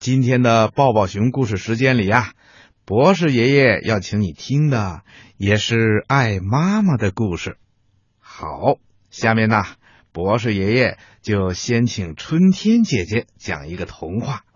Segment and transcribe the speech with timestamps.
[0.00, 2.32] 今天的抱抱熊故事时间里呀，
[2.86, 5.02] 博士爷爷要请你听的
[5.36, 7.58] 也是爱妈妈的故事。
[8.18, 8.78] 好，
[9.10, 9.62] 下面呢，
[10.10, 14.46] 博士爷爷就先请春天姐姐讲一个童话，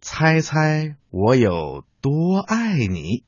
[0.00, 3.24] 猜猜我有多爱你。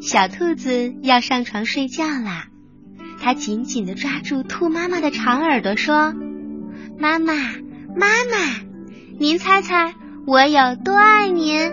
[0.00, 2.46] 小兔子要上床睡觉啦，
[3.20, 6.14] 它紧紧的抓住兔妈妈的长耳朵说
[6.98, 7.34] ：“妈妈，
[7.94, 8.38] 妈妈，
[9.18, 9.94] 您猜猜
[10.26, 11.72] 我有多爱您？”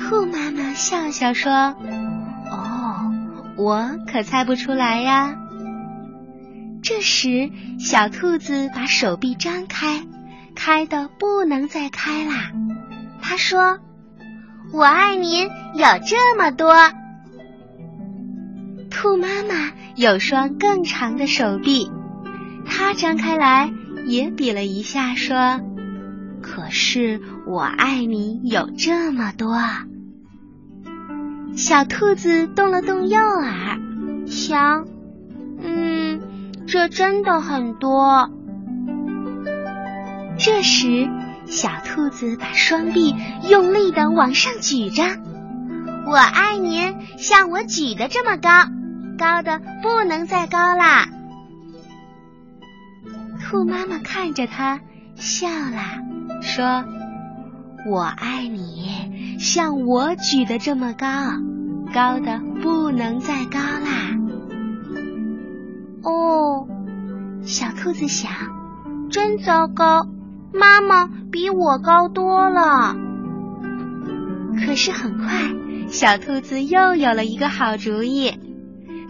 [0.00, 1.52] 兔妈妈笑笑说
[2.50, 3.12] ：“哦，
[3.58, 5.36] 我可猜不出来呀。”
[6.82, 10.06] 这时，小兔子把手臂张开，
[10.54, 12.50] 开的不能再开啦。
[13.20, 13.78] 他说。
[14.70, 16.74] 我爱您有这么多。
[18.90, 21.90] 兔妈妈有双更长的手臂，
[22.66, 23.72] 它张开来
[24.04, 25.60] 也比了一下，说
[26.42, 29.58] ：“可是我爱你有这么多。”
[31.56, 33.80] 小兔子动了动右耳，
[34.26, 34.86] 想
[35.62, 36.20] ：“嗯，
[36.66, 38.30] 这真的很多。”
[40.38, 41.08] 这时。
[41.48, 43.14] 小兔子把双臂
[43.48, 45.02] 用力的往上举着，
[46.06, 48.50] 我爱您，像我举的这么高，
[49.18, 51.08] 高的不能再高啦。
[53.40, 54.80] 兔妈妈看着它
[55.16, 56.84] 笑了，说
[57.90, 61.06] ：“我爱你，像我举的这么高，
[61.94, 64.18] 高的不能再高啦。”
[66.04, 66.68] 哦，
[67.42, 68.30] 小兔子想，
[69.10, 70.06] 真糟糕。
[70.50, 72.96] 妈妈比我高多了，
[74.64, 75.42] 可是很快，
[75.88, 78.32] 小兔子又有了一个好主意。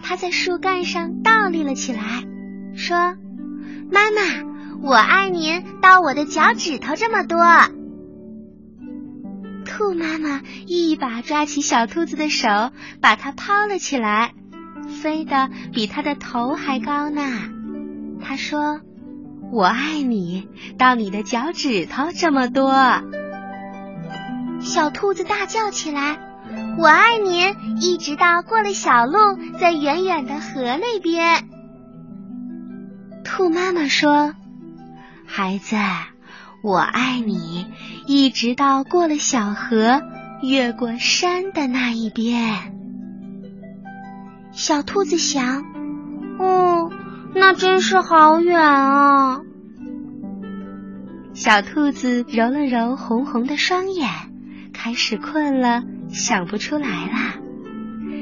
[0.01, 2.01] 它在树干上倒立了起来，
[2.75, 3.15] 说
[3.89, 7.39] ：“妈妈，我爱您到我的脚趾头这么多。”
[9.65, 12.49] 兔妈妈一把抓起小兔子的手，
[13.01, 14.33] 把它抛了起来，
[15.01, 17.21] 飞得比它的头还高呢。
[18.21, 18.81] 他说。
[19.51, 22.71] 我爱你到你的脚趾头这么多，
[24.61, 26.17] 小兔子大叫起来
[26.77, 27.41] ：“我爱你
[27.81, 29.17] 一直到过了小路，
[29.59, 31.47] 在远远的河那边。”
[33.25, 34.35] 兔妈妈说
[35.25, 35.75] ：“孩子，
[36.63, 37.65] 我爱你
[38.05, 40.01] 一直到过了小河，
[40.43, 42.75] 越过山的那一边。”
[44.53, 45.63] 小兔子想
[46.37, 46.67] ：“哦。”
[47.33, 49.41] 那真是好远啊！
[51.33, 54.09] 小兔子揉了揉红红的双眼，
[54.73, 57.35] 开始困了，想不出来啦。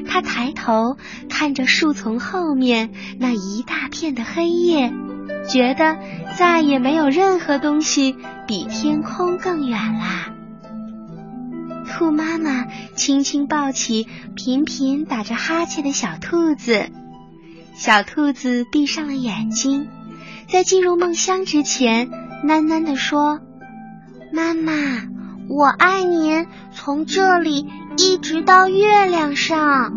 [0.08, 0.98] 它抬头
[1.30, 4.94] 看着树丛后面那一大片的黑夜，
[5.50, 5.98] 觉得
[6.36, 8.16] 再也没有任何东西
[8.48, 10.34] 比天空更远啦。
[11.90, 16.90] 兔妈妈轻轻抱起频频打着哈欠的小兔子。
[17.78, 19.88] 小兔子闭上了眼睛，
[20.50, 22.10] 在进入梦乡之前，
[22.44, 23.40] 喃喃地说
[24.34, 24.74] ：“妈妈，
[25.48, 29.94] 我爱您，从这里一直到月亮上。”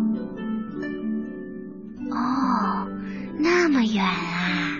[2.11, 2.87] 哦，
[3.39, 4.77] 那么远啊！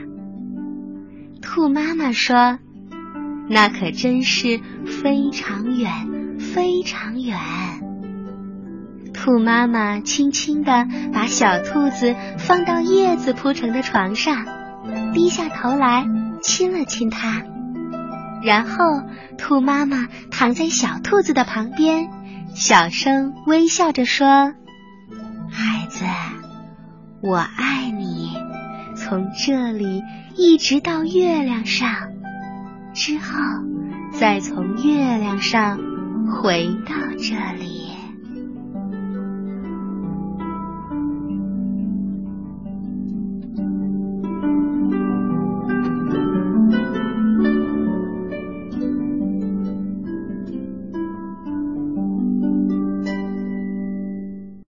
[1.41, 2.59] 兔妈妈说
[3.50, 7.35] ：“那可真是非常远，非常远。”
[9.22, 14.48] 兔妈妈轻轻地把小兔子放到叶子铺成的床上，
[15.14, 16.08] 低下头来
[16.42, 17.44] 亲了亲它，
[18.42, 19.04] 然后
[19.38, 22.10] 兔妈妈躺在小兔子的旁边，
[22.56, 24.26] 小声微笑着说
[25.54, 26.04] ：“孩子，
[27.22, 28.36] 我爱你，
[28.96, 30.02] 从这里
[30.36, 31.88] 一直到月亮上，
[32.96, 33.36] 之后
[34.20, 35.78] 再从月亮上
[36.42, 37.81] 回到这里。”